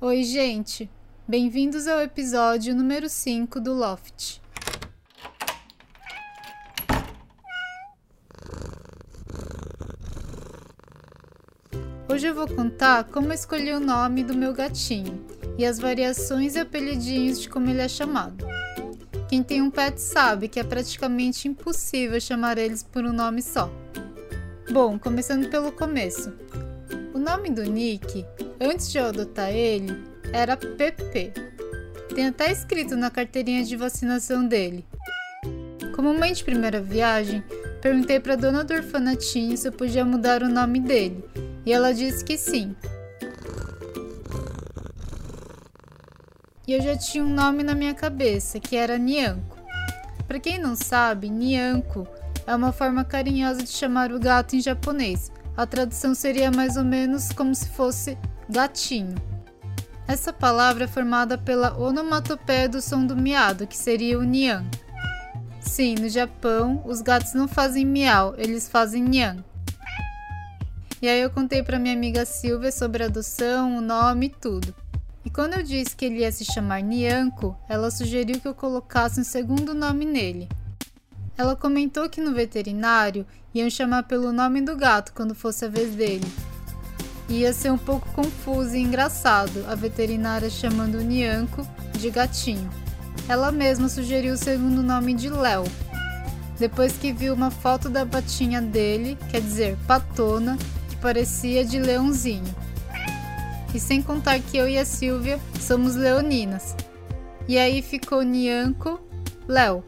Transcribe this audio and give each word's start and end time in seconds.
Oi, 0.00 0.22
gente! 0.22 0.88
Bem-vindos 1.26 1.88
ao 1.88 2.00
episódio 2.00 2.72
número 2.72 3.08
5 3.08 3.58
do 3.58 3.74
Loft. 3.74 4.40
Hoje 12.08 12.28
eu 12.28 12.32
vou 12.32 12.46
contar 12.46 13.02
como 13.10 13.32
escolhi 13.32 13.72
o 13.72 13.80
nome 13.80 14.22
do 14.22 14.36
meu 14.36 14.52
gatinho 14.52 15.20
e 15.58 15.66
as 15.66 15.80
variações 15.80 16.54
e 16.54 16.60
apelidinhos 16.60 17.40
de 17.40 17.48
como 17.48 17.68
ele 17.68 17.80
é 17.82 17.88
chamado. 17.88 18.46
Quem 19.28 19.42
tem 19.42 19.60
um 19.60 19.68
pet 19.68 20.00
sabe 20.00 20.46
que 20.46 20.60
é 20.60 20.62
praticamente 20.62 21.48
impossível 21.48 22.20
chamar 22.20 22.56
eles 22.56 22.84
por 22.84 23.04
um 23.04 23.12
nome 23.12 23.42
só. 23.42 23.68
Bom, 24.70 24.96
começando 24.96 25.50
pelo 25.50 25.72
começo. 25.72 26.32
O 27.12 27.18
nome 27.18 27.50
do 27.50 27.64
Nick, 27.64 28.24
antes 28.60 28.90
de 28.90 28.98
eu 28.98 29.06
adotar 29.06 29.50
ele, 29.50 30.04
era 30.32 30.56
PP. 30.56 31.32
Tem 32.14 32.26
até 32.26 32.50
escrito 32.50 32.96
na 32.96 33.10
carteirinha 33.10 33.64
de 33.64 33.76
vacinação 33.76 34.46
dele. 34.46 34.84
Como 35.94 36.14
mãe 36.14 36.32
de 36.32 36.44
primeira 36.44 36.80
viagem, 36.80 37.42
perguntei 37.80 38.20
para 38.20 38.36
dona 38.36 38.64
do 38.64 38.74
orfanatinho 38.74 39.56
se 39.56 39.68
eu 39.68 39.72
podia 39.72 40.04
mudar 40.04 40.42
o 40.42 40.48
nome 40.48 40.80
dele, 40.80 41.24
e 41.64 41.72
ela 41.72 41.92
disse 41.92 42.24
que 42.24 42.36
sim. 42.36 42.74
E 46.66 46.72
eu 46.72 46.82
já 46.82 46.96
tinha 46.96 47.24
um 47.24 47.32
nome 47.32 47.62
na 47.62 47.74
minha 47.74 47.94
cabeça, 47.94 48.60
que 48.60 48.76
era 48.76 48.98
Nianco. 48.98 49.56
Para 50.26 50.38
quem 50.38 50.58
não 50.58 50.76
sabe, 50.76 51.30
Nianco 51.30 52.06
é 52.46 52.54
uma 52.54 52.72
forma 52.72 53.04
carinhosa 53.04 53.62
de 53.62 53.70
chamar 53.70 54.12
o 54.12 54.20
gato 54.20 54.54
em 54.54 54.60
japonês. 54.60 55.32
A 55.56 55.66
tradução 55.66 56.14
seria 56.14 56.50
mais 56.50 56.76
ou 56.76 56.84
menos 56.84 57.32
como 57.32 57.54
se 57.54 57.68
fosse 57.70 58.18
gatinho. 58.48 59.14
Essa 60.06 60.32
palavra 60.32 60.84
é 60.84 60.88
formada 60.88 61.36
pela 61.36 61.78
onomatopeia 61.78 62.66
do 62.66 62.80
som 62.80 63.04
do 63.04 63.14
miado, 63.14 63.66
que 63.66 63.76
seria 63.76 64.18
o 64.18 64.22
nian. 64.22 64.64
Sim, 65.60 65.96
no 65.96 66.08
Japão, 66.08 66.82
os 66.86 67.02
gatos 67.02 67.34
não 67.34 67.46
fazem 67.46 67.84
miau, 67.84 68.34
eles 68.38 68.68
fazem 68.68 69.02
nian. 69.02 69.44
E 71.02 71.08
aí 71.08 71.20
eu 71.20 71.30
contei 71.30 71.62
para 71.62 71.78
minha 71.78 71.94
amiga 71.94 72.24
Silvia 72.24 72.72
sobre 72.72 73.02
a 73.02 73.06
adoção, 73.06 73.76
o 73.76 73.80
nome 73.82 74.26
e 74.26 74.30
tudo. 74.30 74.74
E 75.24 75.30
quando 75.30 75.54
eu 75.54 75.62
disse 75.62 75.94
que 75.94 76.06
ele 76.06 76.20
ia 76.20 76.32
se 76.32 76.44
chamar 76.44 76.80
Nianco, 76.80 77.54
ela 77.68 77.90
sugeriu 77.90 78.40
que 78.40 78.48
eu 78.48 78.54
colocasse 78.54 79.20
um 79.20 79.24
segundo 79.24 79.74
nome 79.74 80.06
nele. 80.06 80.48
Ela 81.36 81.54
comentou 81.54 82.08
que 82.08 82.20
no 82.20 82.32
veterinário 82.32 83.26
iam 83.54 83.68
chamar 83.68 84.04
pelo 84.04 84.32
nome 84.32 84.62
do 84.62 84.74
gato 84.74 85.12
quando 85.12 85.34
fosse 85.34 85.66
a 85.66 85.68
vez 85.68 85.94
dele 85.94 86.26
ia 87.28 87.52
ser 87.52 87.70
um 87.70 87.78
pouco 87.78 88.08
confuso 88.10 88.74
e 88.74 88.80
engraçado 88.80 89.64
a 89.68 89.74
veterinária 89.74 90.48
chamando 90.48 91.00
Nianco 91.00 91.66
de 91.92 92.10
gatinho. 92.10 92.70
Ela 93.28 93.52
mesma 93.52 93.88
sugeriu 93.88 94.34
o 94.34 94.38
segundo 94.38 94.82
nome 94.82 95.12
de 95.12 95.28
Léo. 95.28 95.64
Depois 96.58 96.92
que 96.92 97.12
viu 97.12 97.34
uma 97.34 97.50
foto 97.50 97.88
da 97.88 98.06
patinha 98.06 98.60
dele, 98.60 99.18
quer 99.30 99.40
dizer, 99.40 99.76
patona, 99.86 100.56
que 100.88 100.96
parecia 100.96 101.64
de 101.64 101.78
leãozinho. 101.78 102.54
E 103.74 103.78
sem 103.78 104.02
contar 104.02 104.40
que 104.40 104.56
eu 104.56 104.68
e 104.68 104.78
a 104.78 104.84
Silvia 104.84 105.38
somos 105.60 105.94
leoninas. 105.94 106.74
E 107.46 107.58
aí 107.58 107.82
ficou 107.82 108.22
Nianco 108.22 108.98
Léo. 109.46 109.84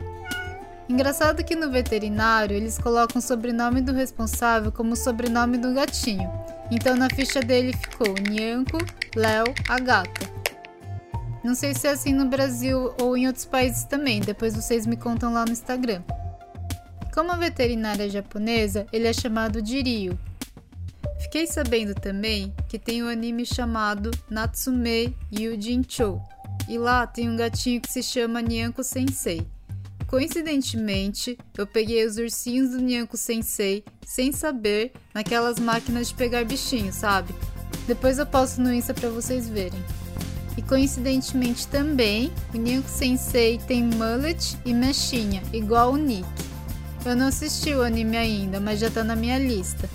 Engraçado 0.89 1.45
que 1.45 1.57
no 1.57 1.71
veterinário 1.71 2.57
eles 2.57 2.77
colocam 2.77 3.21
o 3.21 3.23
sobrenome 3.23 3.81
do 3.81 3.93
responsável 3.93 4.71
como 4.71 4.93
o 4.93 4.97
sobrenome 4.97 5.57
do 5.57 5.73
gatinho. 5.73 6.40
Então 6.71 6.97
na 6.97 7.09
ficha 7.11 7.41
dele 7.41 7.73
ficou 7.73 8.15
Nyanko, 8.15 8.79
Léo, 9.17 9.53
a 9.69 9.79
gata. 9.79 10.31
Não 11.43 11.55
sei 11.55 11.75
se 11.75 11.87
é 11.87 11.91
assim 11.91 12.13
no 12.13 12.27
Brasil 12.27 12.95
ou 13.01 13.17
em 13.17 13.27
outros 13.27 13.45
países 13.45 13.85
também, 13.85 14.21
depois 14.21 14.55
vocês 14.55 14.87
me 14.87 14.97
contam 14.97 15.33
lá 15.33 15.45
no 15.45 15.53
Instagram. 15.53 16.03
Como 17.15 17.37
veterinária 17.37 18.09
japonesa, 18.09 18.87
ele 18.93 19.09
é 19.09 19.13
chamado 19.13 19.61
de 19.61 19.81
Ryu. 19.81 20.19
Fiquei 21.19 21.47
sabendo 21.47 21.95
também 21.95 22.55
que 22.69 22.79
tem 22.79 23.03
um 23.03 23.09
anime 23.09 23.45
chamado 23.45 24.11
Natsume 24.29 25.17
Yujinchou, 25.33 26.23
e 26.69 26.79
lá 26.79 27.07
tem 27.07 27.29
um 27.29 27.37
gatinho 27.37 27.81
que 27.81 27.91
se 27.91 28.03
chama 28.03 28.41
Nyanko 28.41 28.85
Sensei. 28.85 29.47
Coincidentemente, 30.11 31.39
eu 31.57 31.65
peguei 31.65 32.05
os 32.05 32.17
ursinhos 32.17 32.71
do 32.71 32.81
Nyanko 32.81 33.17
Sensei 33.17 33.85
sem 34.05 34.33
saber 34.33 34.91
naquelas 35.15 35.61
máquinas 35.61 36.09
de 36.09 36.15
pegar 36.15 36.45
bichinhos, 36.45 36.97
sabe? 36.97 37.33
Depois 37.87 38.19
eu 38.19 38.27
posto 38.27 38.61
no 38.61 38.75
Insta 38.75 38.93
para 38.93 39.09
vocês 39.09 39.49
verem. 39.49 39.79
E 40.57 40.63
coincidentemente 40.63 41.69
também, 41.69 42.33
o 42.53 42.57
Nyanko 42.59 42.89
Sensei 42.89 43.59
tem 43.69 43.85
mullet 43.85 44.59
e 44.65 44.75
mechinha, 44.75 45.45
igual 45.53 45.93
o 45.93 45.97
Nick. 45.97 46.27
Eu 47.07 47.15
não 47.15 47.29
assisti 47.29 47.73
o 47.73 47.85
anime 47.85 48.17
ainda, 48.17 48.59
mas 48.59 48.81
já 48.81 48.91
tá 48.91 49.05
na 49.05 49.15
minha 49.15 49.39
lista. 49.39 49.89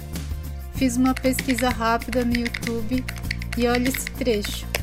Fiz 0.76 0.96
uma 0.96 1.14
pesquisa 1.14 1.68
rápida 1.68 2.24
no 2.24 2.38
YouTube 2.38 3.04
e 3.58 3.68
olha 3.68 3.90
esse 3.90 4.06
trecho. 4.12 4.75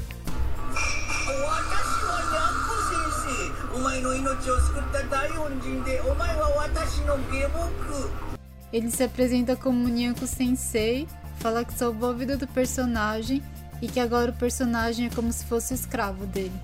Ele 8.72 8.91
se 8.91 9.04
apresenta 9.04 9.54
como 9.54 9.88
Nyanko 9.88 10.26
Sensei, 10.26 11.06
fala 11.38 11.64
que 11.64 11.75
salvou 11.75 12.10
a 12.10 12.14
vida 12.14 12.36
do 12.36 12.47
personagem 12.47 13.42
e 13.82 13.88
que 13.88 14.00
agora 14.00 14.30
o 14.30 14.34
personagem 14.34 15.06
é 15.06 15.10
como 15.10 15.30
se 15.32 15.44
fosse 15.44 15.75
escravo 15.75 16.25
dele. 16.26 16.58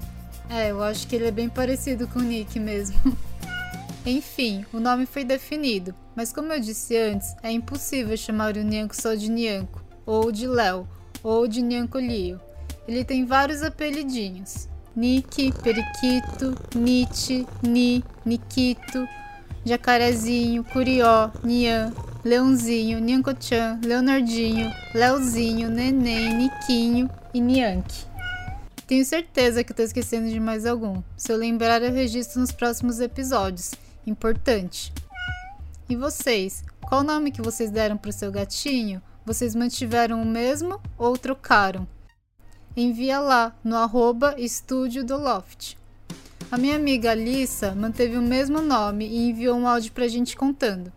É, 0.48 0.70
eu 0.70 0.82
acho 0.82 1.06
que 1.06 1.16
ele 1.16 1.26
é 1.26 1.30
bem 1.30 1.48
parecido 1.48 2.08
com 2.08 2.20
o 2.20 2.22
Nick 2.22 2.58
mesmo. 2.58 2.96
Enfim, 4.06 4.64
o 4.72 4.80
nome 4.80 5.04
foi 5.04 5.22
definido, 5.22 5.94
mas 6.16 6.32
como 6.32 6.50
eu 6.52 6.60
disse 6.60 6.96
antes, 6.96 7.36
é 7.42 7.50
impossível 7.50 8.16
chamar 8.16 8.56
o 8.56 8.62
Nyanko 8.62 8.96
só 8.96 9.14
de 9.14 9.28
Nyanko, 9.28 9.84
ou 10.06 10.32
de 10.32 10.46
Léo, 10.46 10.88
ou 11.22 11.46
de 11.46 11.60
Nyanko 11.60 11.98
Lio. 11.98 12.40
Ele 12.86 13.04
tem 13.04 13.26
vários 13.26 13.62
apelidinhos. 13.62 14.66
Nick, 14.98 15.52
Periquito, 15.62 16.56
Nietzsche, 16.74 17.46
Ni, 17.62 18.02
Nikito, 18.26 19.06
Jacarezinho, 19.64 20.64
Curió, 20.64 21.30
Nian, 21.44 21.92
Leãozinho, 22.24 22.98
Nyanko-chan, 22.98 23.78
Leonardinho, 23.84 24.68
Leozinho, 24.92 25.70
Neném, 25.70 26.34
Niquinho 26.34 27.08
e 27.32 27.40
Nianque. 27.40 28.06
Tenho 28.88 29.04
certeza 29.04 29.62
que 29.62 29.70
estou 29.70 29.84
esquecendo 29.84 30.30
de 30.30 30.40
mais 30.40 30.66
algum. 30.66 31.00
Se 31.16 31.30
eu 31.30 31.36
lembrar, 31.36 31.80
eu 31.80 31.92
registro 31.92 32.40
nos 32.40 32.50
próximos 32.50 32.98
episódios. 32.98 33.76
Importante. 34.04 34.92
E 35.88 35.94
vocês? 35.94 36.64
Qual 36.80 37.02
o 37.02 37.04
nome 37.04 37.30
que 37.30 37.40
vocês 37.40 37.70
deram 37.70 37.96
para 37.96 38.10
o 38.10 38.12
seu 38.12 38.32
gatinho? 38.32 39.00
Vocês 39.24 39.54
mantiveram 39.54 40.20
o 40.20 40.26
mesmo 40.26 40.80
ou 40.98 41.16
trocaram? 41.16 41.86
Envia 42.80 43.20
lá 43.20 43.54
no 43.62 43.76
arroba 43.76 44.34
estúdio 44.38 45.04
do 45.04 45.16
Loft. 45.16 45.76
A 46.50 46.56
minha 46.56 46.76
amiga 46.76 47.10
Alissa 47.10 47.74
manteve 47.74 48.16
o 48.16 48.22
mesmo 48.22 48.60
nome 48.60 49.06
e 49.06 49.28
enviou 49.28 49.56
um 49.56 49.68
áudio 49.68 49.92
pra 49.92 50.08
gente 50.08 50.36
contando. 50.36 50.92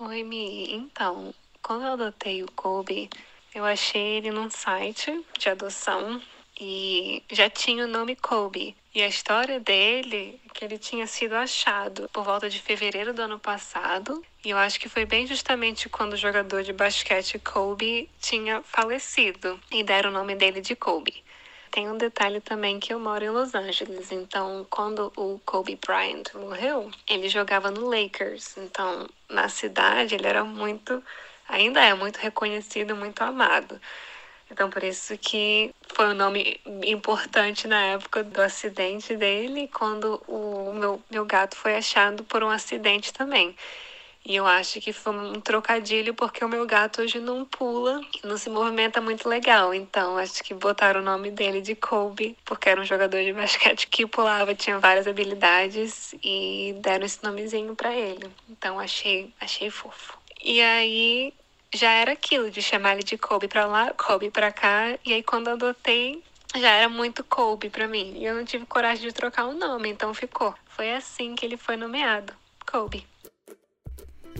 Oi, 0.00 0.22
Mi. 0.22 0.74
Então, 0.74 1.34
quando 1.62 1.84
eu 1.84 1.92
adotei 1.92 2.42
o 2.42 2.52
Kobe, 2.52 3.08
eu 3.54 3.64
achei 3.64 4.18
ele 4.18 4.30
num 4.30 4.50
site 4.50 5.24
de 5.38 5.48
adoção 5.48 6.20
e 6.58 7.22
já 7.30 7.48
tinha 7.48 7.84
o 7.84 7.88
nome 7.88 8.16
Kobe. 8.16 8.76
E 8.94 9.00
a 9.02 9.06
história 9.06 9.60
dele 9.60 10.40
é 10.44 10.52
que 10.52 10.64
ele 10.64 10.76
tinha 10.76 11.06
sido 11.06 11.34
achado 11.34 12.08
por 12.12 12.24
volta 12.24 12.50
de 12.50 12.60
fevereiro 12.60 13.14
do 13.14 13.22
ano 13.22 13.38
passado. 13.38 14.24
E 14.44 14.50
eu 14.50 14.58
acho 14.58 14.80
que 14.80 14.88
foi 14.88 15.04
bem 15.04 15.26
justamente 15.26 15.88
quando 15.88 16.14
o 16.14 16.16
jogador 16.16 16.64
de 16.64 16.72
basquete 16.72 17.38
Kobe 17.38 18.10
tinha 18.20 18.60
falecido 18.62 19.60
e 19.70 19.84
deram 19.84 20.10
o 20.10 20.12
nome 20.12 20.34
dele 20.34 20.60
de 20.60 20.74
Kobe. 20.74 21.22
Tem 21.70 21.88
um 21.88 21.98
detalhe 21.98 22.40
também 22.40 22.80
que 22.80 22.92
eu 22.92 22.98
moro 22.98 23.24
em 23.24 23.28
Los 23.28 23.54
Angeles, 23.54 24.10
então 24.10 24.66
quando 24.70 25.12
o 25.14 25.38
Kobe 25.44 25.78
Bryant 25.86 26.32
morreu, 26.34 26.90
ele 27.06 27.28
jogava 27.28 27.70
no 27.70 27.88
Lakers. 27.88 28.56
Então, 28.56 29.06
na 29.28 29.48
cidade 29.48 30.14
ele 30.14 30.26
era 30.26 30.42
muito, 30.42 31.02
ainda 31.46 31.84
é 31.84 31.94
muito 31.94 32.16
reconhecido, 32.16 32.96
muito 32.96 33.22
amado. 33.22 33.78
Então, 34.50 34.70
por 34.70 34.82
isso 34.82 35.16
que 35.18 35.74
foi 35.88 36.08
um 36.08 36.14
nome 36.14 36.60
importante 36.84 37.68
na 37.68 37.80
época 37.86 38.24
do 38.24 38.40
acidente 38.40 39.16
dele, 39.16 39.68
quando 39.72 40.22
o 40.26 40.72
meu, 40.74 41.02
meu 41.10 41.24
gato 41.24 41.56
foi 41.56 41.76
achado 41.76 42.24
por 42.24 42.42
um 42.42 42.48
acidente 42.48 43.12
também. 43.12 43.54
E 44.28 44.36
eu 44.36 44.46
acho 44.46 44.78
que 44.78 44.92
foi 44.92 45.14
um 45.14 45.40
trocadilho 45.40 46.12
porque 46.12 46.44
o 46.44 46.48
meu 46.48 46.66
gato 46.66 47.00
hoje 47.00 47.18
não 47.18 47.46
pula 47.46 47.98
não 48.22 48.36
se 48.36 48.50
movimenta 48.50 49.00
muito 49.00 49.26
legal. 49.26 49.72
Então 49.72 50.18
acho 50.18 50.44
que 50.44 50.52
botaram 50.52 51.00
o 51.00 51.04
nome 51.04 51.30
dele 51.30 51.62
de 51.62 51.74
Kobe, 51.74 52.36
porque 52.44 52.68
era 52.68 52.78
um 52.78 52.84
jogador 52.84 53.24
de 53.24 53.32
basquete 53.32 53.86
que 53.86 54.06
pulava, 54.06 54.54
tinha 54.54 54.78
várias 54.78 55.06
habilidades 55.06 56.14
e 56.22 56.76
deram 56.80 57.06
esse 57.06 57.24
nomezinho 57.24 57.74
para 57.74 57.94
ele. 57.94 58.30
Então 58.50 58.78
achei, 58.78 59.32
achei 59.40 59.70
fofo. 59.70 60.18
E 60.44 60.60
aí 60.60 61.32
já 61.74 61.90
era 61.90 62.12
aquilo 62.12 62.50
de 62.50 62.62
chamar 62.62 62.94
ele 62.94 63.02
de 63.02 63.18
Kobe 63.18 63.48
para 63.48 63.66
lá, 63.66 63.92
Kobe 63.94 64.30
para 64.30 64.50
cá. 64.50 64.98
E 65.04 65.12
aí 65.12 65.22
quando 65.22 65.48
adotei, 65.48 66.22
já 66.56 66.70
era 66.70 66.88
muito 66.88 67.22
Kobe 67.24 67.68
para 67.68 67.86
mim. 67.86 68.14
E 68.16 68.24
eu 68.24 68.34
não 68.34 68.44
tive 68.44 68.66
coragem 68.66 69.06
de 69.06 69.12
trocar 69.12 69.46
o 69.46 69.54
nome, 69.54 69.90
então 69.90 70.12
ficou. 70.14 70.54
Foi 70.68 70.92
assim 70.92 71.34
que 71.34 71.44
ele 71.44 71.56
foi 71.56 71.76
nomeado. 71.76 72.32
Kobe. 72.70 73.06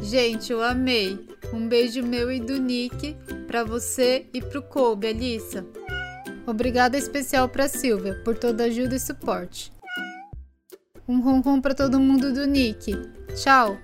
Gente, 0.00 0.52
eu 0.52 0.62
amei. 0.62 1.18
Um 1.52 1.68
beijo 1.68 2.02
meu 2.02 2.30
e 2.30 2.38
do 2.38 2.58
Nick 2.58 3.16
para 3.46 3.64
você 3.64 4.26
e 4.32 4.40
pro 4.40 4.62
Kobe, 4.62 5.08
Alissa. 5.08 5.66
Obrigada 6.46 6.96
especial 6.96 7.48
para 7.48 7.68
Silvia 7.68 8.22
por 8.24 8.38
toda 8.38 8.64
a 8.64 8.66
ajuda 8.66 8.94
e 8.94 9.00
suporte. 9.00 9.72
Um 11.06 11.20
ronron 11.20 11.60
para 11.60 11.74
todo 11.74 11.98
mundo 11.98 12.32
do 12.32 12.46
Nick. 12.46 12.92
Tchau. 13.34 13.78